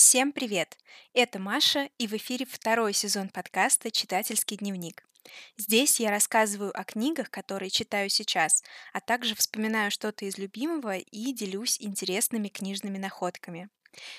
Всем 0.00 0.30
привет! 0.30 0.78
Это 1.12 1.40
Маша, 1.40 1.90
и 1.98 2.06
в 2.06 2.12
эфире 2.12 2.46
второй 2.46 2.92
сезон 2.92 3.28
подкаста 3.30 3.90
«Читательский 3.90 4.56
дневник». 4.56 5.04
Здесь 5.56 5.98
я 5.98 6.10
рассказываю 6.10 6.70
о 6.72 6.84
книгах, 6.84 7.32
которые 7.32 7.68
читаю 7.68 8.08
сейчас, 8.08 8.62
а 8.92 9.00
также 9.00 9.34
вспоминаю 9.34 9.90
что-то 9.90 10.24
из 10.24 10.38
любимого 10.38 10.98
и 10.98 11.32
делюсь 11.32 11.78
интересными 11.80 12.46
книжными 12.46 12.96
находками. 12.96 13.70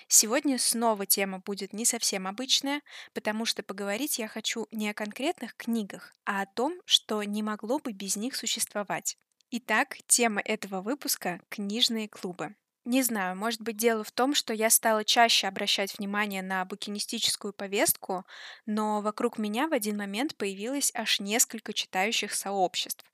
Сегодня 0.10 0.60
снова 0.60 1.06
тема 1.06 1.40
будет 1.40 1.72
не 1.72 1.86
совсем 1.86 2.28
обычная, 2.28 2.82
потому 3.14 3.46
что 3.46 3.64
поговорить 3.64 4.20
я 4.20 4.28
хочу 4.28 4.68
не 4.72 4.90
о 4.90 4.94
конкретных 4.94 5.56
книгах, 5.56 6.14
а 6.26 6.42
о 6.42 6.46
том, 6.46 6.74
что 6.84 7.24
не 7.24 7.42
могло 7.42 7.80
бы 7.80 7.94
без 7.94 8.18
них 8.18 8.36
существовать. 8.36 9.18
Итак, 9.50 9.96
тема 10.08 10.42
этого 10.44 10.82
выпуска– 10.82 11.40
книжные 11.48 12.10
клубы. 12.10 12.54
Не 12.86 13.04
знаю, 13.04 13.36
может 13.38 13.62
быть, 13.62 13.78
дело 13.78 14.04
в 14.04 14.12
том, 14.12 14.34
что 14.34 14.54
я 14.54 14.70
стала 14.70 15.04
чаще 15.06 15.48
обращать 15.48 15.98
внимание 15.98 16.42
на 16.42 16.64
букинистическую 16.66 17.54
повестку, 17.54 18.26
но 18.66 19.02
вокруг 19.02 19.38
меня 19.38 19.68
в 19.68 19.74
один 19.74 19.98
момент 19.98 20.36
появилось 20.36 20.92
аж 20.96 21.20
несколько 21.20 21.72
читающих 21.74 22.34
сообществ. 22.34 23.06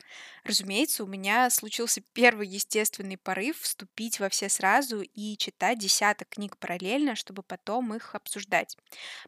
Разумеется, 0.43 1.03
у 1.03 1.07
меня 1.07 1.49
случился 1.49 2.01
первый 2.13 2.47
естественный 2.47 3.17
порыв 3.17 3.59
вступить 3.59 4.19
во 4.19 4.29
все 4.29 4.49
сразу 4.49 5.01
и 5.01 5.37
читать 5.37 5.79
десяток 5.79 6.29
книг 6.29 6.57
параллельно, 6.57 7.15
чтобы 7.15 7.43
потом 7.43 7.93
их 7.93 8.15
обсуждать. 8.15 8.77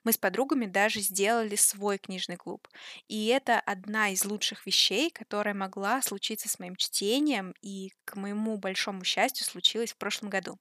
Мы 0.03 0.11
с 0.11 0.17
подругами 0.17 0.65
даже 0.65 0.99
сделали 1.01 1.55
свой 1.55 1.97
книжный 1.97 2.37
клуб. 2.37 2.67
И 3.07 3.27
это 3.27 3.59
одна 3.59 4.09
из 4.09 4.25
лучших 4.25 4.65
вещей, 4.65 5.09
которая 5.09 5.53
могла 5.53 6.01
случиться 6.01 6.49
с 6.49 6.59
моим 6.59 6.75
чтением 6.75 7.53
и, 7.61 7.91
к 8.05 8.15
моему 8.15 8.57
большому 8.57 9.03
счастью, 9.03 9.45
случилась 9.45 9.93
в 9.93 9.97
прошлом 9.97 10.29
году. 10.29 10.59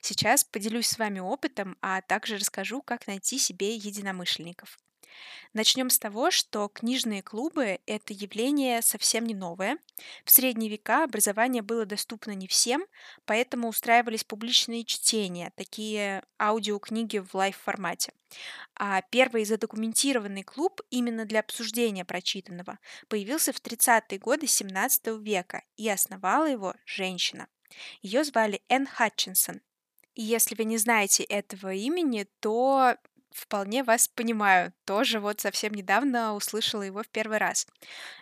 Сейчас 0.00 0.44
поделюсь 0.44 0.88
с 0.88 0.98
вами 0.98 1.20
опытом, 1.20 1.76
а 1.80 2.02
также 2.02 2.36
расскажу, 2.36 2.82
как 2.82 3.06
найти 3.06 3.38
себе 3.38 3.74
единомышленников. 3.76 4.78
Начнем 5.52 5.90
с 5.90 5.98
того, 5.98 6.30
что 6.30 6.68
книжные 6.68 7.22
клубы– 7.22 7.80
это 7.86 8.12
явление 8.12 8.82
совсем 8.82 9.26
не 9.26 9.34
новое. 9.34 9.78
В 10.24 10.30
средние 10.30 10.70
века 10.70 11.04
образование 11.04 11.62
было 11.62 11.86
доступно 11.86 12.32
не 12.32 12.48
всем, 12.48 12.84
поэтому 13.24 13.68
устраивались 13.68 14.24
публичные 14.24 14.84
чтения, 14.84 15.52
такие 15.56 16.24
аудиокниги 16.38 17.18
в 17.18 17.34
лайв-формате. 17.34 18.12
А 18.74 19.02
первый 19.02 19.44
задокументированный 19.44 20.42
клуб 20.42 20.80
именно 20.90 21.24
для 21.24 21.40
обсуждения 21.40 22.04
прочитанного 22.04 22.78
появился 23.08 23.52
в 23.52 23.60
30-е 23.60 24.18
годы 24.18 24.46
17 24.46 25.06
века, 25.20 25.62
и 25.76 25.88
основала 25.88 26.46
его 26.46 26.74
женщина. 26.84 27.46
Ее 28.02 28.24
звали 28.24 28.62
Энн 28.68 28.86
Хатчинсон. 28.86 29.60
И 30.14 30.22
если 30.22 30.54
вы 30.54 30.64
не 30.64 30.78
знаете 30.78 31.24
этого 31.24 31.72
имени, 31.72 32.26
то 32.40 32.96
вполне 33.34 33.82
вас 33.82 34.08
понимаю. 34.08 34.72
Тоже 34.84 35.20
вот 35.20 35.40
совсем 35.40 35.74
недавно 35.74 36.34
услышала 36.34 36.82
его 36.82 37.02
в 37.02 37.08
первый 37.08 37.38
раз. 37.38 37.66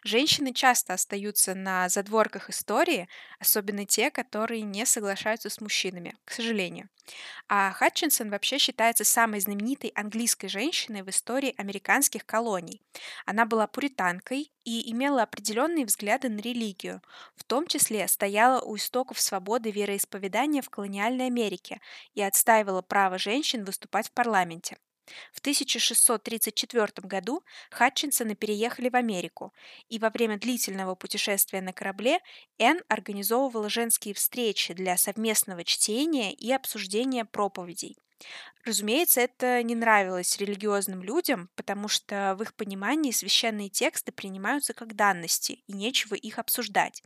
Женщины 0.05 0.53
часто 0.53 0.95
остаются 0.95 1.55
на 1.55 1.89
задворках 1.89 2.51
истории, 2.51 3.09
особенно 3.39 3.85
те, 3.85 4.11
которые 4.11 4.63
не 4.63 4.87
соглашаются 4.87 5.51
с 5.51 5.61
мужчинами, 5.61 6.17
к 6.25 6.33
сожалению. 6.33 6.89
А 7.49 7.73
Хатчинсон 7.73 8.31
вообще 8.31 8.59
считается 8.59 9.05
самой 9.05 9.41
знаменитой 9.41 9.91
английской 9.95 10.49
женщиной 10.49 11.03
в 11.03 11.11
истории 11.11 11.55
американских 11.59 12.25
колоний. 12.25 12.81
Она 13.27 13.45
была 13.45 13.67
пуританкой 13.67 14.53
и 14.65 14.91
имела 14.93 15.23
определенные 15.23 15.85
взгляды 15.85 16.29
на 16.29 16.41
религию, 16.41 17.03
в 17.37 17.45
том 17.45 17.67
числе 17.67 18.07
стояла 18.09 18.61
у 18.61 18.77
истоков 18.77 19.21
свободы 19.21 19.71
вероисповедания 19.71 20.63
в 20.63 20.71
колониальной 20.71 21.27
Америке 21.27 21.81
и 22.15 22.23
отстаивала 22.23 22.83
право 22.83 23.19
женщин 23.19 23.65
выступать 23.65 24.09
в 24.09 24.13
парламенте. 24.13 24.77
В 25.33 25.41
1634 25.41 27.09
году 27.09 27.43
Хатчинсоны 27.71 28.35
переехали 28.35 28.89
в 28.89 28.95
Америку, 28.97 29.53
и 29.89 29.99
во 29.99 30.11
время 30.11 30.39
длительного 30.39 30.95
путешествия 30.95 31.61
на 31.61 31.73
корабле 31.73 32.21
Энн 32.59 32.81
организовывала 32.89 33.69
женские 33.69 34.15
встречи 34.15 34.75
для 34.75 34.97
совместного 34.97 35.65
чтения 35.65 36.33
и 36.33 36.53
обсуждения 36.53 37.25
проповедей. 37.25 37.97
Разумеется, 38.65 39.21
это 39.21 39.61
не 39.65 39.75
нравилось 39.75 40.39
религиозным 40.39 41.03
людям, 41.03 41.51
потому 41.57 41.89
что 41.89 42.37
в 42.39 42.43
их 42.43 42.55
понимании 42.55 43.11
священные 43.11 43.69
тексты 43.69 44.13
принимаются 44.13 44.73
как 44.73 44.95
данности, 44.95 45.65
и 45.67 45.73
нечего 45.73 46.15
их 46.15 46.39
обсуждать. 46.39 47.03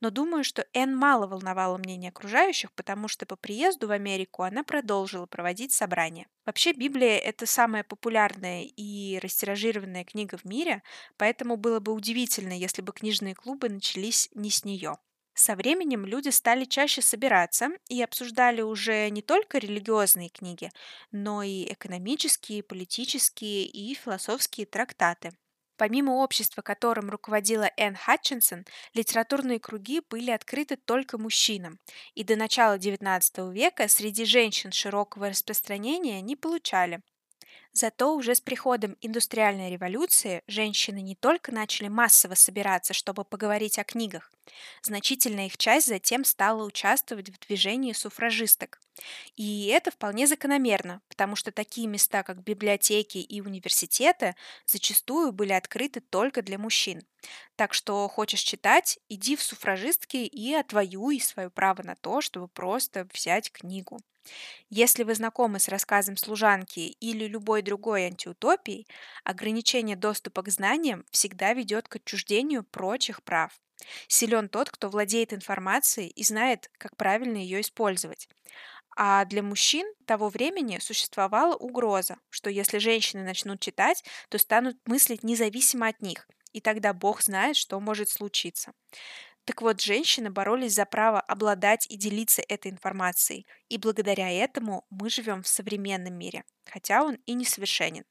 Но 0.00 0.10
думаю, 0.10 0.44
что 0.44 0.66
Энн 0.72 0.96
мало 0.96 1.26
волновало 1.26 1.78
мнение 1.78 2.10
окружающих, 2.10 2.72
потому 2.72 3.08
что 3.08 3.26
по 3.26 3.34
приезду 3.36 3.88
в 3.88 3.90
Америку 3.90 4.44
она 4.44 4.62
продолжила 4.62 5.26
проводить 5.26 5.72
собрания. 5.72 6.28
Вообще, 6.46 6.72
Библия— 6.72 7.18
это 7.18 7.46
самая 7.46 7.82
популярная 7.82 8.62
и 8.64 9.18
растиражированная 9.20 10.04
книга 10.04 10.36
в 10.38 10.44
мире, 10.44 10.82
поэтому 11.16 11.56
было 11.56 11.80
бы 11.80 11.92
удивительно, 11.92 12.52
если 12.52 12.82
бы 12.82 12.92
книжные 12.92 13.34
клубы 13.34 13.68
начались 13.68 14.28
не 14.34 14.50
с 14.50 14.64
нее. 14.64 14.98
Со 15.34 15.56
временем 15.56 16.04
люди 16.04 16.28
стали 16.28 16.64
чаще 16.64 17.00
собираться 17.02 17.70
и 17.88 18.02
обсуждали 18.02 18.60
уже 18.60 19.08
не 19.10 19.22
только 19.22 19.58
религиозные 19.58 20.28
книги, 20.28 20.70
но 21.10 21.42
и 21.42 21.72
экономические, 21.72 22.62
политические 22.62 23.64
и 23.64 23.94
философские 23.94 24.66
трактаты. 24.66 25.32
Помимо 25.76 26.12
общества, 26.22 26.62
которым 26.62 27.10
руководила 27.10 27.70
Энн 27.76 27.96
Хатчинсон, 27.96 28.64
литературные 28.94 29.58
круги 29.58 30.02
были 30.08 30.30
открыты 30.30 30.76
только 30.76 31.18
мужчинам, 31.18 31.78
и 32.14 32.24
до 32.24 32.36
начала 32.36 32.78
XIX 32.78 33.52
века 33.52 33.88
среди 33.88 34.24
женщин 34.24 34.70
широкого 34.70 35.30
распространения 35.30 36.20
не 36.20 36.36
получали. 36.36 37.00
Зато 37.72 38.14
уже 38.14 38.34
с 38.34 38.40
приходом 38.40 38.96
индустриальной 39.00 39.70
революции 39.70 40.42
женщины 40.46 41.00
не 41.00 41.14
только 41.14 41.52
начали 41.52 41.88
массово 41.88 42.34
собираться, 42.34 42.92
чтобы 42.92 43.24
поговорить 43.24 43.78
о 43.78 43.84
книгах, 43.84 44.30
значительная 44.82 45.46
их 45.46 45.56
часть 45.56 45.86
затем 45.86 46.24
стала 46.24 46.64
участвовать 46.64 47.30
в 47.30 47.38
движении 47.46 47.94
суфражисток. 47.94 48.81
И 49.36 49.66
это 49.66 49.90
вполне 49.90 50.26
закономерно, 50.26 51.02
потому 51.08 51.36
что 51.36 51.52
такие 51.52 51.86
места, 51.86 52.22
как 52.22 52.42
библиотеки 52.42 53.18
и 53.18 53.40
университеты, 53.40 54.34
зачастую 54.66 55.32
были 55.32 55.52
открыты 55.52 56.00
только 56.00 56.42
для 56.42 56.58
мужчин. 56.58 57.02
Так 57.56 57.74
что 57.74 58.08
хочешь 58.08 58.40
читать, 58.42 58.98
иди 59.08 59.36
в 59.36 59.42
суфражистки 59.42 60.16
и 60.18 60.52
отвоюй 60.54 61.20
свое 61.20 61.50
право 61.50 61.82
на 61.82 61.94
то, 61.96 62.20
чтобы 62.20 62.48
просто 62.48 63.08
взять 63.12 63.50
книгу. 63.52 63.98
Если 64.70 65.02
вы 65.04 65.14
знакомы 65.14 65.58
с 65.60 65.68
рассказом 65.68 66.16
служанки 66.16 66.80
или 67.00 67.26
любой 67.26 67.62
другой 67.62 68.06
антиутопией, 68.06 68.86
ограничение 69.24 69.96
доступа 69.96 70.42
к 70.42 70.48
знаниям 70.50 71.04
всегда 71.10 71.52
ведет 71.54 71.88
к 71.88 71.96
отчуждению 71.96 72.64
прочих 72.64 73.22
прав. 73.22 73.52
Силен 74.08 74.48
тот, 74.48 74.70
кто 74.70 74.88
владеет 74.90 75.32
информацией 75.32 76.08
и 76.08 76.22
знает, 76.24 76.70
как 76.78 76.96
правильно 76.96 77.36
ее 77.36 77.60
использовать. 77.60 78.28
А 78.96 79.24
для 79.24 79.42
мужчин 79.42 79.86
того 80.06 80.28
времени 80.28 80.78
существовала 80.78 81.54
угроза, 81.56 82.18
что 82.30 82.50
если 82.50 82.78
женщины 82.78 83.24
начнут 83.24 83.60
читать, 83.60 84.04
то 84.28 84.38
станут 84.38 84.76
мыслить 84.86 85.22
независимо 85.22 85.88
от 85.88 86.00
них, 86.02 86.28
и 86.52 86.60
тогда 86.60 86.92
Бог 86.92 87.22
знает, 87.22 87.56
что 87.56 87.80
может 87.80 88.08
случиться. 88.10 88.72
Так 89.44 89.62
вот, 89.62 89.80
женщины 89.80 90.30
боролись 90.30 90.74
за 90.74 90.86
право 90.86 91.20
обладать 91.20 91.86
и 91.90 91.96
делиться 91.96 92.42
этой 92.48 92.70
информацией, 92.70 93.46
и 93.68 93.78
благодаря 93.78 94.30
этому 94.30 94.86
мы 94.90 95.10
живем 95.10 95.42
в 95.42 95.48
современном 95.48 96.14
мире, 96.14 96.44
хотя 96.66 97.02
он 97.04 97.16
и 97.26 97.34
несовершенен. 97.34 98.04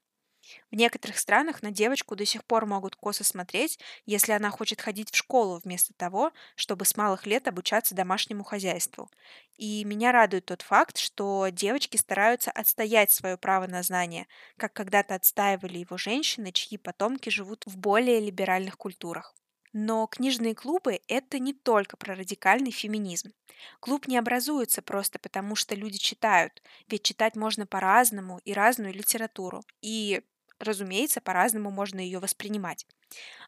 В 0.70 0.74
некоторых 0.74 1.18
странах 1.18 1.62
на 1.62 1.70
девочку 1.70 2.16
до 2.16 2.24
сих 2.26 2.44
пор 2.44 2.66
могут 2.66 2.96
косо 2.96 3.24
смотреть, 3.24 3.78
если 4.06 4.32
она 4.32 4.50
хочет 4.50 4.80
ходить 4.80 5.10
в 5.12 5.16
школу 5.16 5.60
вместо 5.62 5.92
того, 5.94 6.32
чтобы 6.56 6.84
с 6.84 6.96
малых 6.96 7.26
лет 7.26 7.46
обучаться 7.46 7.94
домашнему 7.94 8.42
хозяйству. 8.42 9.08
И 9.56 9.84
меня 9.84 10.12
радует 10.12 10.46
тот 10.46 10.62
факт, 10.62 10.98
что 10.98 11.48
девочки 11.50 11.96
стараются 11.96 12.50
отстоять 12.50 13.10
свое 13.10 13.36
право 13.36 13.66
на 13.66 13.82
знание, 13.82 14.26
как 14.56 14.72
когда-то 14.72 15.14
отстаивали 15.14 15.78
его 15.78 15.96
женщины, 15.96 16.52
чьи 16.52 16.78
потомки 16.78 17.28
живут 17.28 17.64
в 17.66 17.76
более 17.78 18.20
либеральных 18.20 18.76
культурах. 18.76 19.34
Но 19.74 20.06
книжные 20.06 20.54
клубы– 20.54 21.00
это 21.08 21.38
не 21.38 21.54
только 21.54 21.96
про 21.96 22.14
радикальный 22.14 22.70
феминизм. 22.70 23.32
Клуб 23.80 24.06
не 24.06 24.18
образуется 24.18 24.82
просто 24.82 25.18
потому, 25.18 25.54
что 25.56 25.74
люди 25.74 25.98
читают, 25.98 26.62
ведь 26.88 27.04
читать 27.04 27.36
можно 27.36 27.66
по-разному 27.66 28.40
и 28.44 28.52
разную 28.52 28.92
литературу, 28.92 29.62
и, 29.80 30.22
разумеется, 30.62 31.20
по-разному 31.20 31.70
можно 31.70 32.00
ее 32.00 32.18
воспринимать. 32.18 32.86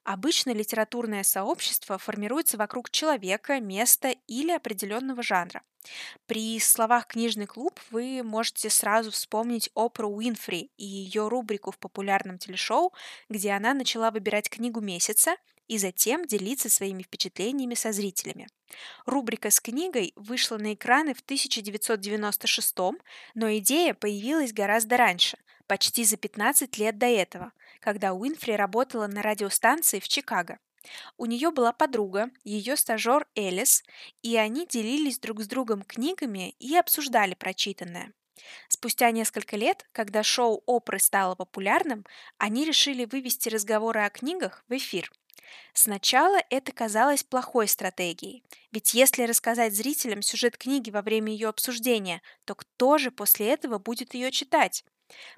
Обычно 0.03 0.51
литературное 0.51 1.23
сообщество 1.23 1.97
формируется 1.99 2.59
вокруг 2.59 2.91
человека, 2.91 3.61
места 3.61 4.15
или 4.27 4.51
определенного 4.51 5.23
жанра. 5.23 5.63
При 6.27 6.59
словах 6.61 7.07
«книжный 7.07 7.47
клуб» 7.47 7.79
вы 7.91 8.23
можете 8.23 8.71
сразу 8.71 9.11
вспомнить 9.11 9.71
Опру 9.75 10.09
Уинфри 10.09 10.71
и 10.77 10.85
ее 10.85 11.29
рубрику 11.29 11.71
в 11.71 11.79
популярном 11.79 12.39
телешоу, 12.39 12.93
где 13.29 13.53
она 13.53 13.75
начала 13.75 14.11
выбирать 14.11 14.49
книгу 14.49 14.81
месяца 14.81 15.37
и 15.69 15.79
затем 15.79 16.27
делиться 16.27 16.69
своими 16.69 17.03
впечатлениями 17.03 17.75
со 17.75 17.93
зрителями. 17.93 18.49
Рубрика 19.07 19.51
с 19.51 19.61
книгой 19.61 20.13
вышла 20.17 20.59
на 20.59 20.75
экраны 20.75 21.15
в 21.15 21.21
1996, 21.21 22.77
но 23.35 23.57
идея 23.57 23.95
появилась 23.95 24.53
гораздо 24.53 24.97
раньше, 24.97 25.39
почти 25.67 26.05
за 26.05 26.17
15 26.17 26.79
лет 26.79 26.99
до 26.99 27.07
этого, 27.07 27.53
когда 27.81 28.13
Уинфри 28.13 28.55
работала 28.55 29.07
на 29.07 29.23
радиостанции 29.23 30.01
в 30.01 30.09
Чикаго. 30.09 30.59
У 31.17 31.27
нее 31.27 31.51
была 31.51 31.73
подруга, 31.73 32.31
ее 32.45 32.77
стажер 32.77 33.27
Элис, 33.35 33.83
и 34.23 34.37
они 34.37 34.67
делились 34.67 35.19
друг 35.19 35.41
с 35.41 35.47
другом 35.47 35.83
книгами 35.83 36.51
и 36.59 36.77
обсуждали 36.77 37.35
прочитанное. 37.35 38.13
Спустя 38.69 39.11
несколько 39.11 39.57
лет, 39.57 39.87
когда 39.93 40.23
шоу 40.23 40.63
Опры 40.67 40.99
стало 40.99 41.35
популярным, 41.35 42.05
они 42.39 42.65
решили 42.65 43.05
вывести 43.05 43.49
разговоры 43.49 44.01
о 44.01 44.11
книгах 44.11 44.65
в 44.69 44.77
эфир. 44.77 45.11
Сначала 45.73 46.39
это 46.51 46.73
казалось 46.73 47.23
плохой 47.23 47.69
стратегией, 47.69 48.43
ведь 48.73 48.95
если 48.95 49.23
рассказать 49.25 49.75
зрителям 49.75 50.23
сюжет 50.23 50.57
книги 50.57 50.91
во 50.91 51.03
время 51.03 51.33
ее 51.33 51.49
обсуждения, 51.49 52.23
то 52.45 52.55
кто 52.55 52.99
же 52.99 53.11
после 53.11 53.51
этого 53.51 53.79
будет 53.79 54.15
ее 54.15 54.31
читать? 54.31 54.85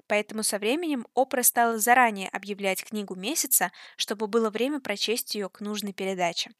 Поэтому 0.07 0.43
со 0.43 0.59
временем 0.59 1.07
Опра 1.13 1.43
стала 1.43 1.77
заранее 1.77 2.29
объявлять 2.29 2.83
книгу 2.83 3.15
месяца, 3.15 3.71
чтобы 3.95 4.27
было 4.27 4.49
время 4.49 4.79
прочесть 4.79 5.35
ее 5.35 5.49
к 5.49 5.61
нужной 5.61 5.93
передаче. 5.93 6.51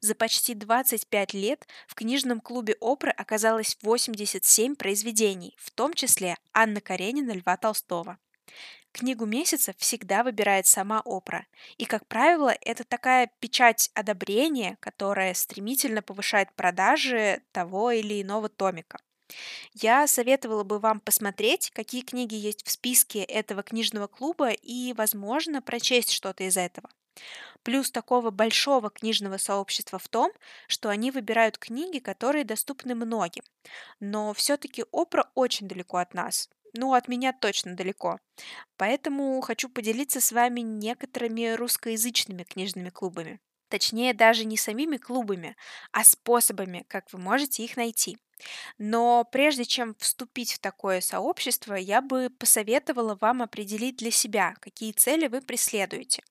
За 0.00 0.14
почти 0.14 0.54
25 0.54 1.34
лет 1.34 1.66
в 1.86 1.94
книжном 1.94 2.40
клубе 2.40 2.76
Опры 2.80 3.10
оказалось 3.10 3.78
87 3.82 4.76
произведений, 4.76 5.56
в 5.58 5.70
том 5.70 5.94
числе 5.94 6.36
Анна 6.52 6.80
Каренина 6.80 7.32
Льва 7.32 7.56
Толстого. 7.56 8.18
Книгу 8.92 9.24
месяца 9.24 9.72
всегда 9.78 10.22
выбирает 10.22 10.66
сама 10.66 11.00
Опра, 11.06 11.46
и, 11.78 11.86
как 11.86 12.06
правило, 12.06 12.54
это 12.60 12.84
такая 12.84 13.30
печать 13.40 13.90
одобрения, 13.94 14.76
которая 14.80 15.32
стремительно 15.32 16.02
повышает 16.02 16.52
продажи 16.54 17.42
того 17.52 17.90
или 17.90 18.20
иного 18.20 18.50
томика. 18.50 18.98
Я 19.74 20.06
советовала 20.06 20.64
бы 20.64 20.78
вам 20.78 21.00
посмотреть, 21.00 21.70
какие 21.70 22.02
книги 22.02 22.34
есть 22.34 22.66
в 22.66 22.70
списке 22.70 23.22
этого 23.22 23.62
книжного 23.62 24.06
клуба 24.06 24.50
и, 24.50 24.92
возможно, 24.94 25.62
прочесть 25.62 26.10
что-то 26.10 26.44
из 26.44 26.56
этого. 26.56 26.88
Плюс 27.62 27.90
такого 27.90 28.30
большого 28.30 28.90
книжного 28.90 29.36
сообщества 29.36 29.98
в 29.98 30.08
том, 30.08 30.32
что 30.66 30.88
они 30.88 31.10
выбирают 31.10 31.58
книги, 31.58 31.98
которые 31.98 32.44
доступны 32.44 32.94
многим. 32.94 33.44
Но 34.00 34.32
все-таки 34.34 34.84
Опра 34.92 35.30
очень 35.34 35.68
далеко 35.68 35.98
от 35.98 36.14
нас. 36.14 36.48
Ну, 36.74 36.94
от 36.94 37.06
меня 37.06 37.32
точно 37.32 37.76
далеко. 37.76 38.18
Поэтому 38.76 39.40
хочу 39.42 39.68
поделиться 39.68 40.20
с 40.20 40.32
вами 40.32 40.60
некоторыми 40.60 41.54
русскоязычными 41.54 42.44
книжными 42.44 42.88
клубами. 42.88 43.40
Точнее, 43.68 44.14
даже 44.14 44.44
не 44.44 44.56
самими 44.56 44.96
клубами, 44.96 45.56
а 45.92 46.04
способами, 46.04 46.84
как 46.88 47.12
вы 47.12 47.18
можете 47.18 47.62
их 47.62 47.76
найти. 47.76 48.18
Но 48.78 49.24
прежде 49.30 49.64
чем 49.64 49.94
вступить 49.98 50.52
в 50.54 50.58
такое 50.58 51.00
сообщество, 51.00 51.74
я 51.74 52.00
бы 52.00 52.30
посоветовала 52.30 53.16
вам 53.20 53.42
определить 53.42 53.96
для 53.96 54.10
себя, 54.10 54.54
какие 54.60 54.92
цели 54.92 55.28
вы 55.28 55.40
преследуете. 55.40 56.22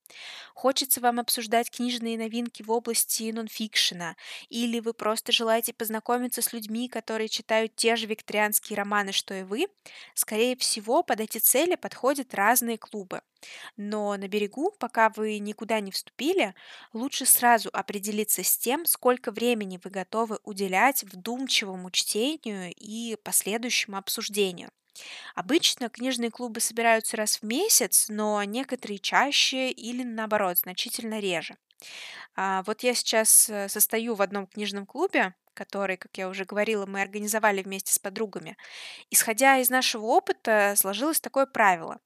Хочется 0.53 0.99
вам 1.01 1.19
обсуждать 1.19 1.71
книжные 1.71 2.17
новинки 2.17 2.63
в 2.63 2.71
области 2.71 3.31
нонфикшена, 3.31 4.15
или 4.49 4.79
вы 4.79 4.93
просто 4.93 5.31
желаете 5.31 5.73
познакомиться 5.73 6.41
с 6.41 6.53
людьми, 6.53 6.89
которые 6.89 7.29
читают 7.29 7.75
те 7.75 7.95
же 7.95 8.07
викторианские 8.07 8.77
романы, 8.77 9.11
что 9.11 9.33
и 9.33 9.43
вы, 9.43 9.67
скорее 10.13 10.55
всего, 10.57 11.03
под 11.03 11.21
эти 11.21 11.37
цели 11.37 11.75
подходят 11.75 12.33
разные 12.33 12.77
клубы. 12.77 13.21
Но 13.77 14.15
на 14.17 14.27
берегу, 14.27 14.71
пока 14.79 15.09
вы 15.09 15.39
никуда 15.39 15.79
не 15.79 15.91
вступили, 15.91 16.53
лучше 16.93 17.25
сразу 17.25 17.69
определиться 17.73 18.43
с 18.43 18.57
тем, 18.57 18.85
сколько 18.85 19.31
времени 19.31 19.79
вы 19.83 19.89
готовы 19.89 20.39
уделять 20.43 21.03
вдумчивому 21.03 21.89
чтению 21.91 22.00
и 22.69 23.17
последующему 23.23 23.97
обсуждению. 23.97 24.71
Обычно 25.35 25.89
книжные 25.89 26.31
клубы 26.31 26.59
собираются 26.59 27.17
раз 27.17 27.37
в 27.37 27.43
месяц, 27.43 28.07
но 28.09 28.43
некоторые 28.43 28.99
чаще 28.99 29.71
или 29.71 30.03
наоборот, 30.03 30.59
значительно 30.59 31.19
реже. 31.19 31.57
А, 32.35 32.63
вот 32.63 32.83
я 32.83 32.93
сейчас 32.95 33.49
э, 33.49 33.69
состою 33.69 34.15
в 34.15 34.21
одном 34.21 34.47
книжном 34.47 34.85
клубе, 34.85 35.35
который, 35.53 35.97
как 35.97 36.17
я 36.17 36.29
уже 36.29 36.45
говорила, 36.45 36.85
мы 36.85 37.01
организовали 37.01 37.61
вместе 37.61 37.93
с 37.93 37.99
подругами. 37.99 38.57
Исходя 39.09 39.57
из 39.57 39.69
нашего 39.69 40.05
опыта, 40.05 40.73
сложилось 40.77 41.19
такое 41.19 41.45
правило. 41.45 41.99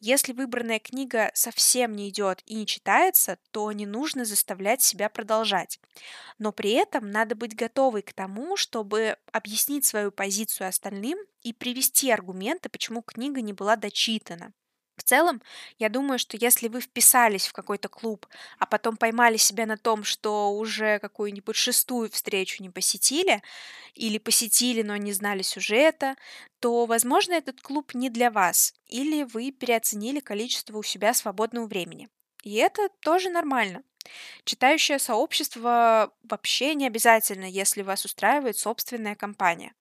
Если 0.00 0.32
выбранная 0.32 0.78
книга 0.78 1.30
совсем 1.34 1.94
не 1.94 2.08
идет 2.08 2.42
и 2.46 2.54
не 2.54 2.66
читается, 2.66 3.38
то 3.50 3.70
не 3.72 3.86
нужно 3.86 4.24
заставлять 4.24 4.82
себя 4.82 5.08
продолжать. 5.08 5.80
Но 6.38 6.52
при 6.52 6.72
этом 6.72 7.10
надо 7.10 7.34
быть 7.34 7.54
готовой 7.54 8.02
к 8.02 8.12
тому, 8.12 8.56
чтобы 8.56 9.16
объяснить 9.32 9.84
свою 9.84 10.12
позицию 10.12 10.68
остальным 10.68 11.18
и 11.42 11.52
привести 11.52 12.10
аргументы, 12.10 12.68
почему 12.68 13.02
книга 13.02 13.40
не 13.40 13.52
была 13.52 13.76
дочитана. 13.76 14.52
В 15.02 15.04
целом, 15.04 15.42
я 15.78 15.88
думаю, 15.88 16.20
что 16.20 16.36
если 16.36 16.68
вы 16.68 16.80
вписались 16.80 17.48
в 17.48 17.52
какой-то 17.52 17.88
клуб, 17.88 18.28
а 18.60 18.66
потом 18.66 18.96
поймали 18.96 19.36
себя 19.36 19.66
на 19.66 19.76
том, 19.76 20.04
что 20.04 20.52
уже 20.52 21.00
какую-нибудь 21.00 21.56
шестую 21.56 22.08
встречу 22.08 22.62
не 22.62 22.70
посетили, 22.70 23.42
или 23.94 24.18
посетили, 24.18 24.82
но 24.82 24.96
не 24.96 25.12
знали 25.12 25.42
сюжета, 25.42 26.14
то, 26.60 26.86
возможно, 26.86 27.32
этот 27.32 27.60
клуб 27.60 27.94
не 27.94 28.10
для 28.10 28.30
вас, 28.30 28.74
или 28.86 29.24
вы 29.24 29.50
переоценили 29.50 30.20
количество 30.20 30.78
у 30.78 30.84
себя 30.84 31.14
свободного 31.14 31.66
времени. 31.66 32.08
И 32.44 32.54
это 32.54 32.88
тоже 33.00 33.28
нормально. 33.28 33.82
Читающее 34.44 34.98
сообщество 35.00 36.12
вообще 36.24 36.74
не 36.74 36.86
обязательно, 36.86 37.44
если 37.46 37.82
вас 37.82 38.04
устраивает 38.04 38.56
собственная 38.58 39.16
компания. 39.16 39.74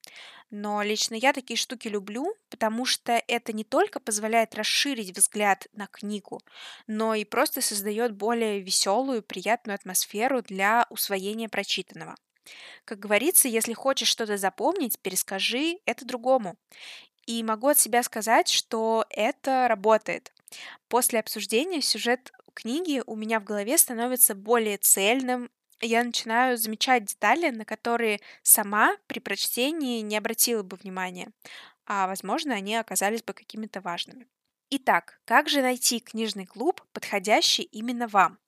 Но 0.52 0.82
лично 0.84 1.16
я 1.16 1.32
такие 1.32 1.58
штуки 1.58 1.88
люблю, 1.88 2.36
потому 2.50 2.86
что 2.86 3.14
это 3.28 3.54
не 3.54 3.64
только 3.64 4.02
позволяет 4.02 4.54
расширить 4.54 5.18
взгляд 5.18 5.68
на 5.72 5.88
книгу, 5.88 6.42
но 6.88 7.16
и 7.16 7.24
просто 7.24 7.62
создает 7.62 8.12
более 8.12 8.60
веселую, 8.60 9.24
приятную 9.24 9.76
атмосферу 9.76 10.42
для 10.42 10.86
усвоения 10.90 11.48
прочитанного. 11.48 12.16
Как 12.84 13.00
говорится, 13.00 13.48
если 13.48 13.72
хочешь 13.74 14.10
что-то 14.10 14.38
запомнить, 14.38 15.00
перескажи 15.00 15.80
это 15.86 16.06
другому. 16.06 16.58
И 17.26 17.42
могу 17.44 17.70
от 17.70 17.80
себя 17.80 18.04
сказать, 18.04 18.50
что 18.50 19.06
это 19.10 19.68
работает. 19.70 20.34
После 20.90 21.20
обсуждения 21.20 21.82
сюжет 21.82 22.34
книги 22.54 23.02
у 23.06 23.16
меня 23.16 23.40
в 23.40 23.46
голове 23.46 23.78
становится 23.78 24.36
более 24.36 24.78
цельным 24.78 25.50
я 25.82 26.04
начинаю 26.04 26.58
замечать 26.58 27.06
детали, 27.06 27.50
на 27.50 27.66
которые 27.66 28.20
сама 28.44 28.98
при 29.08 29.20
прочтении 29.20 30.02
не 30.02 30.18
обратила 30.18 30.64
бы 30.64 30.78
внимания, 30.78 31.32
а, 31.86 32.08
возможно, 32.08 32.54
они 32.54 32.76
оказались 32.76 33.24
бы 33.24 33.34
какими-то 33.34 33.82
важными. 33.82 34.28
Итак, 34.70 35.20
как 35.26 35.50
же 35.50 35.62
найти 35.62 36.00
книжный 36.00 36.46
клуб, 36.46 36.82
подходящий 36.94 37.64
именно 37.64 38.08
вам? 38.08 38.40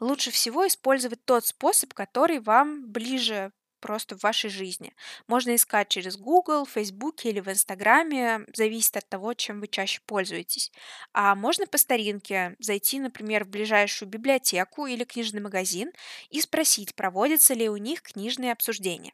Лучше 0.00 0.30
всего 0.30 0.66
использовать 0.66 1.24
тот 1.24 1.46
способ, 1.46 1.94
который 1.94 2.40
вам 2.40 2.90
ближе 2.90 3.52
просто 3.80 4.16
в 4.16 4.22
вашей 4.22 4.50
жизни. 4.50 4.92
Можно 5.26 5.54
искать 5.54 5.88
через 5.88 6.16
Google, 6.16 6.66
Facebook 6.66 7.24
или 7.24 7.40
в 7.40 7.48
Инстаграме, 7.48 8.46
зависит 8.54 8.96
от 8.96 9.08
того, 9.08 9.34
чем 9.34 9.60
вы 9.60 9.68
чаще 9.68 10.00
пользуетесь. 10.06 10.70
А 11.12 11.34
можно 11.34 11.66
по 11.66 11.78
старинке 11.78 12.56
зайти, 12.58 13.00
например, 13.00 13.44
в 13.44 13.48
ближайшую 13.48 14.08
библиотеку 14.08 14.86
или 14.86 15.04
книжный 15.04 15.40
магазин 15.40 15.90
и 16.30 16.40
спросить, 16.40 16.94
проводятся 16.94 17.54
ли 17.54 17.68
у 17.68 17.76
них 17.76 18.02
книжные 18.02 18.52
обсуждения. 18.52 19.12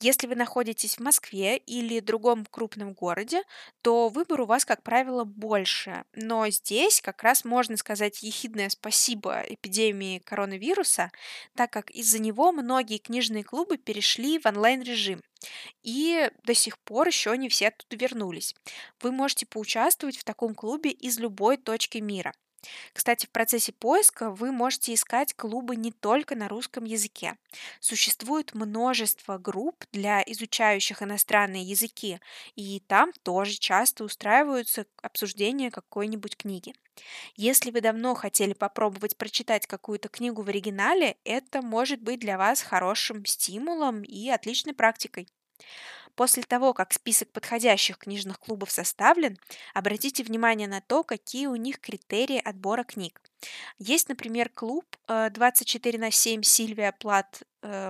Если 0.00 0.26
вы 0.26 0.34
находитесь 0.34 0.96
в 0.96 1.00
Москве 1.00 1.56
или 1.56 2.00
другом 2.00 2.44
крупном 2.44 2.92
городе, 2.92 3.42
то 3.82 4.08
выбор 4.08 4.42
у 4.42 4.46
вас, 4.46 4.64
как 4.64 4.82
правило, 4.82 5.24
больше. 5.24 6.04
Но 6.14 6.48
здесь 6.48 7.00
как 7.00 7.22
раз 7.22 7.44
можно 7.44 7.76
сказать 7.76 8.22
ехидное 8.22 8.68
спасибо 8.68 9.42
эпидемии 9.48 10.18
коронавируса, 10.18 11.10
так 11.54 11.72
как 11.72 11.90
из-за 11.90 12.18
него 12.18 12.52
многие 12.52 12.98
книжные 12.98 13.44
клубы 13.44 13.76
перешли 13.76 14.38
в 14.38 14.46
онлайн-режим. 14.46 15.22
И 15.82 16.30
до 16.44 16.54
сих 16.54 16.78
пор 16.78 17.08
еще 17.08 17.36
не 17.36 17.48
все 17.48 17.68
оттуда 17.68 17.96
вернулись. 17.96 18.54
Вы 19.00 19.12
можете 19.12 19.46
поучаствовать 19.46 20.16
в 20.16 20.24
таком 20.24 20.54
клубе 20.54 20.90
из 20.90 21.18
любой 21.18 21.56
точки 21.56 21.98
мира. 21.98 22.32
Кстати, 22.92 23.26
в 23.26 23.30
процессе 23.30 23.72
поиска 23.72 24.30
вы 24.30 24.52
можете 24.52 24.94
искать 24.94 25.34
клубы 25.34 25.76
не 25.76 25.92
только 25.92 26.34
на 26.36 26.48
русском 26.48 26.84
языке. 26.84 27.36
Существует 27.80 28.54
множество 28.54 29.38
групп 29.38 29.84
для 29.92 30.22
изучающих 30.26 31.02
иностранные 31.02 31.62
языки, 31.64 32.20
и 32.54 32.80
там 32.86 33.12
тоже 33.22 33.54
часто 33.58 34.04
устраиваются 34.04 34.86
обсуждения 35.02 35.70
какой-нибудь 35.70 36.36
книги. 36.36 36.74
Если 37.36 37.70
вы 37.70 37.80
давно 37.80 38.14
хотели 38.14 38.52
попробовать 38.54 39.16
прочитать 39.16 39.66
какую-то 39.66 40.08
книгу 40.08 40.42
в 40.42 40.48
оригинале, 40.48 41.16
это 41.24 41.62
может 41.62 42.02
быть 42.02 42.20
для 42.20 42.38
вас 42.38 42.62
хорошим 42.62 43.24
стимулом 43.26 44.02
и 44.02 44.28
отличной 44.30 44.74
практикой. 44.74 45.28
После 46.14 46.42
того, 46.42 46.74
как 46.74 46.92
список 46.92 47.32
подходящих 47.32 47.96
книжных 47.98 48.38
клубов 48.38 48.70
составлен, 48.70 49.38
обратите 49.72 50.22
внимание 50.22 50.68
на 50.68 50.80
то, 50.80 51.04
какие 51.04 51.46
у 51.46 51.56
них 51.56 51.80
критерии 51.80 52.38
отбора 52.38 52.84
книг. 52.84 53.20
Есть, 53.78 54.08
например, 54.08 54.50
клуб 54.50 54.84
24 55.08 55.98
на 55.98 56.10
7 56.10 56.42
Сильвия 56.42 56.92
Плат 56.92 57.42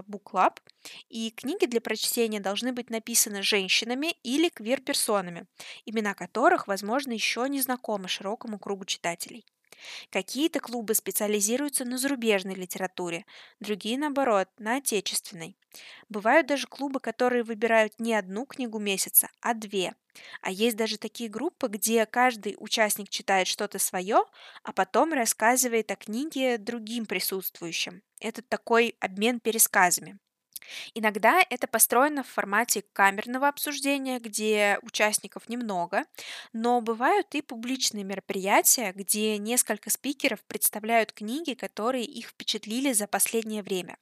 Буклаб, 0.06 0.60
и 1.08 1.30
книги 1.30 1.66
для 1.66 1.80
прочтения 1.80 2.40
должны 2.40 2.72
быть 2.72 2.90
написаны 2.90 3.42
женщинами 3.42 4.14
или 4.22 4.48
квир-персонами, 4.48 5.46
имена 5.84 6.14
которых, 6.14 6.68
возможно, 6.68 7.12
еще 7.12 7.48
не 7.48 7.60
знакомы 7.60 8.08
широкому 8.08 8.58
кругу 8.58 8.84
читателей. 8.84 9.44
Какие-то 10.10 10.60
клубы 10.60 10.94
специализируются 10.94 11.84
на 11.84 11.98
зарубежной 11.98 12.54
литературе, 12.54 13.24
другие, 13.60 13.98
наоборот, 13.98 14.48
на 14.58 14.76
отечественной. 14.76 15.56
Бывают 16.08 16.46
даже 16.46 16.66
клубы, 16.66 17.00
которые 17.00 17.42
выбирают 17.42 17.98
не 17.98 18.14
одну 18.14 18.46
книгу 18.46 18.78
месяца, 18.78 19.30
а 19.40 19.54
две. 19.54 19.94
А 20.42 20.50
есть 20.50 20.76
даже 20.76 20.98
такие 20.98 21.30
группы, 21.30 21.68
где 21.68 22.04
каждый 22.06 22.56
участник 22.58 23.08
читает 23.08 23.46
что-то 23.46 23.78
свое, 23.78 24.24
а 24.62 24.72
потом 24.72 25.12
рассказывает 25.12 25.90
о 25.90 25.96
книге 25.96 26.58
другим 26.58 27.06
присутствующим. 27.06 28.02
Это 28.20 28.42
такой 28.42 28.94
обмен 29.00 29.40
пересказами. 29.40 30.18
Иногда 30.94 31.42
это 31.50 31.66
построено 31.66 32.22
в 32.22 32.28
формате 32.28 32.84
камерного 32.92 33.48
обсуждения, 33.48 34.18
где 34.18 34.78
участников 34.82 35.48
немного, 35.48 36.04
но 36.52 36.80
бывают 36.80 37.34
и 37.34 37.42
публичные 37.42 38.04
мероприятия, 38.04 38.92
где 38.92 39.38
несколько 39.38 39.90
спикеров 39.90 40.40
представляют 40.46 41.12
книги, 41.12 41.54
которые 41.54 42.04
их 42.04 42.28
впечатлили 42.28 42.92
за 42.92 43.06
последнее 43.06 43.62
время. 43.62 43.96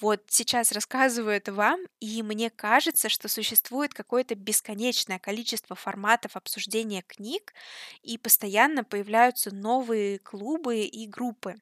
Вот 0.00 0.22
сейчас 0.28 0.72
рассказываю 0.72 1.36
это 1.36 1.52
вам, 1.52 1.80
и 2.00 2.22
мне 2.22 2.50
кажется, 2.50 3.08
что 3.08 3.28
существует 3.28 3.94
какое-то 3.94 4.34
бесконечное 4.34 5.18
количество 5.18 5.76
форматов 5.76 6.36
обсуждения 6.36 7.02
книг, 7.02 7.54
и 8.02 8.18
постоянно 8.18 8.84
появляются 8.84 9.54
новые 9.54 10.18
клубы 10.18 10.80
и 10.80 11.06
группы. 11.06 11.54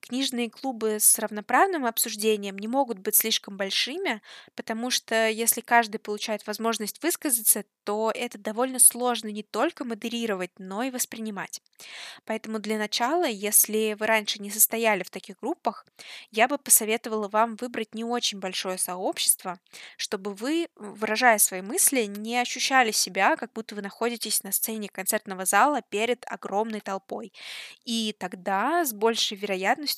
Книжные 0.00 0.50
клубы 0.50 0.98
с 1.00 1.18
равноправным 1.18 1.86
обсуждением 1.86 2.58
не 2.58 2.68
могут 2.68 2.98
быть 2.98 3.16
слишком 3.16 3.56
большими, 3.56 4.22
потому 4.54 4.90
что 4.90 5.28
если 5.28 5.60
каждый 5.60 5.98
получает 5.98 6.46
возможность 6.46 7.02
высказаться, 7.02 7.64
то 7.84 8.10
это 8.14 8.38
довольно 8.38 8.78
сложно 8.78 9.28
не 9.28 9.42
только 9.42 9.84
модерировать, 9.84 10.50
но 10.58 10.82
и 10.82 10.90
воспринимать. 10.90 11.60
Поэтому 12.24 12.58
для 12.58 12.78
начала, 12.78 13.26
если 13.26 13.96
вы 13.98 14.06
раньше 14.06 14.40
не 14.40 14.50
состояли 14.50 15.02
в 15.02 15.10
таких 15.10 15.38
группах, 15.38 15.86
я 16.30 16.48
бы 16.48 16.58
посоветовала 16.58 17.28
вам 17.28 17.56
выбрать 17.56 17.94
не 17.94 18.04
очень 18.04 18.38
большое 18.40 18.78
сообщество, 18.78 19.58
чтобы 19.96 20.34
вы, 20.34 20.68
выражая 20.76 21.38
свои 21.38 21.62
мысли, 21.62 22.04
не 22.04 22.38
ощущали 22.38 22.90
себя, 22.90 23.36
как 23.36 23.52
будто 23.52 23.74
вы 23.74 23.82
находитесь 23.82 24.42
на 24.42 24.52
сцене 24.52 24.88
концертного 24.88 25.44
зала 25.44 25.80
перед 25.82 26.24
огромной 26.26 26.80
толпой. 26.80 27.32
И 27.84 28.14
тогда 28.18 28.84
с 28.84 28.92
большей 28.92 29.36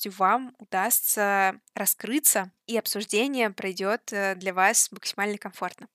вам 0.09 0.55
удастся 0.57 1.59
раскрыться, 1.73 2.51
и 2.67 2.77
обсуждение 2.77 3.49
пройдет 3.49 4.13
э, 4.13 4.35
для 4.35 4.53
вас 4.53 4.91
максимально 4.91 5.37
комфортно. 5.37 5.87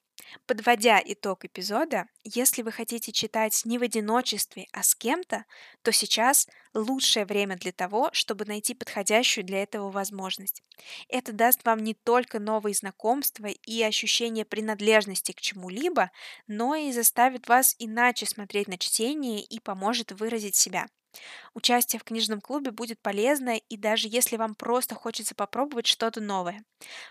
Подводя 0.47 1.01
итог 1.05 1.45
эпизода, 1.45 2.07
если 2.25 2.63
вы 2.63 2.73
хотите 2.73 3.13
читать 3.13 3.63
не 3.65 3.79
в 3.79 3.83
одиночестве, 3.83 4.67
а 4.73 4.83
с 4.83 4.95
кем-то, 4.95 5.45
то 5.83 5.93
сейчас 5.93 6.49
лучшее 6.73 7.25
время 7.25 7.57
для 7.57 7.73
того, 7.73 8.11
чтобы 8.13 8.45
найти 8.45 8.75
подходящую 8.75 9.45
для 9.45 9.63
этого 9.63 9.91
возможность. 9.91 10.63
Это 11.09 11.33
даст 11.33 11.65
вам 11.65 11.79
не 11.81 11.95
только 11.95 12.41
новые 12.41 12.75
знакомства 12.75 13.47
и 13.47 13.83
ощущение 13.83 14.45
принадлежности 14.45 15.33
к 15.33 15.41
чему-либо, 15.41 16.11
но 16.47 16.75
и 16.75 16.93
заставит 16.93 17.49
вас 17.49 17.77
иначе 17.79 18.27
смотреть 18.27 18.69
на 18.69 18.79
чтение 18.79 19.43
и 19.43 19.61
поможет 19.61 20.13
выразить 20.13 20.57
себя. 20.57 20.87
Участие 21.55 22.01
в 22.01 22.05
книжном 22.05 22.41
клубе 22.41 22.71
будет 22.71 23.01
полезно, 23.01 23.57
и 23.57 23.77
даже 23.77 24.09
если 24.09 24.37
вам 24.37 24.55
просто 24.55 24.95
хочется 24.95 25.35
попробовать 25.35 25.87
что-то 25.87 26.21
новое. 26.21 26.65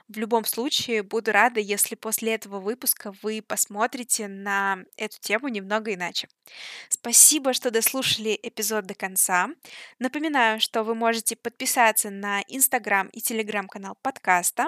В 0.08 0.18
любом 0.18 0.46
случае, 0.46 1.04
буду 1.04 1.32
рада, 1.32 1.60
если 1.60 1.96
после 1.96 2.36
этого 2.36 2.60
выпуска 2.60 3.14
вы 3.22 3.42
посмотрите 3.42 4.28
на 4.28 4.80
эту 4.98 5.20
тему 5.20 5.48
немного 5.48 5.94
иначе. 5.94 6.28
Спасибо, 6.90 7.54
что 7.54 7.72
дослушали 7.72 8.40
эпизод 8.42 8.86
до 8.86 8.94
конца. 8.94 9.50
Напоминаю, 10.00 10.60
что 10.60 10.84
вы 10.84 10.96
можете 10.96 11.36
подписаться 11.36 12.10
на 12.10 12.42
Инстаграм 12.48 13.08
и 13.08 13.22
Телеграм-канал 13.22 13.98
подкаста. 14.02 14.68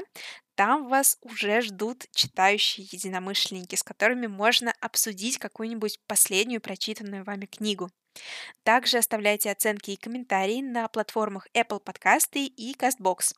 Там 0.56 0.88
вас 0.88 1.18
уже 1.22 1.62
ждут 1.62 2.06
читающие 2.14 2.88
единомышленники, 2.90 3.76
с 3.76 3.84
которыми 3.84 4.28
можно 4.28 4.74
обсудить 4.80 5.38
какую-нибудь 5.38 6.00
последнюю 6.08 6.62
прочитанную 6.62 7.26
вами 7.26 7.46
книгу. 7.46 7.90
Также 8.64 8.98
оставляйте 8.98 9.52
оценки 9.52 9.92
и 9.92 9.98
комментарии 9.98 10.62
на 10.62 10.88
платформах 10.88 11.48
Apple 11.54 11.84
Podcasts 11.84 12.40
и 12.40 12.74
CastBox. 12.74 13.36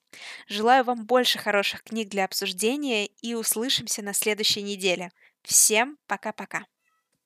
Желаю 0.47 0.83
вам 0.83 1.05
больше 1.05 1.39
хороших 1.39 1.83
книг 1.83 2.09
для 2.09 2.25
обсуждения 2.25 3.07
и 3.07 3.33
услышимся 3.33 4.03
на 4.03 4.13
следующей 4.13 4.61
неделе. 4.61 5.09
Всем 5.41 5.97
пока-пока. 6.05 6.65